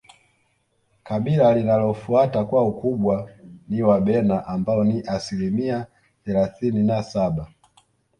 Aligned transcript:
Kabila 1.03 1.55
linalofuata 1.55 2.45
kwa 2.45 2.63
ukubwa 2.67 3.29
ni 3.69 3.81
Wabena 3.81 4.45
ambao 4.47 4.83
ni 4.83 5.01
asilimia 5.01 5.87
thelathini 6.25 6.83
na 6.83 7.03
saba 7.03 7.47